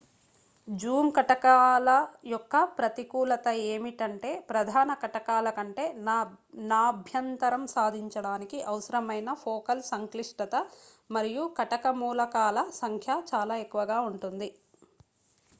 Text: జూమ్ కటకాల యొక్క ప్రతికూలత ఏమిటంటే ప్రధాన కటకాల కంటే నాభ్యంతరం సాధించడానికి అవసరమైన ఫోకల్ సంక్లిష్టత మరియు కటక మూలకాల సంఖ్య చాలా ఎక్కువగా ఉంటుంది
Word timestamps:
జూమ్ 0.67 1.09
కటకాల 1.15 1.89
యొక్క 2.25 2.63
ప్రతికూలత 2.77 3.47
ఏమిటంటే 3.67 4.31
ప్రధాన 4.49 4.93
కటకాల 5.03 5.49
కంటే 5.49 5.85
నాభ్యంతరం 6.71 7.65
సాధించడానికి 7.75 8.59
అవసరమైన 8.67 9.31
ఫోకల్ 9.43 9.83
సంక్లిష్టత 9.91 10.55
మరియు 11.09 11.45
కటక 11.59 11.87
మూలకాల 11.99 12.67
సంఖ్య 12.81 13.21
చాలా 13.31 13.57
ఎక్కువగా 13.59 13.99
ఉంటుంది 14.09 14.49